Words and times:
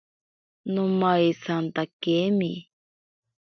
Nomaisatakemi. 0.73 2.51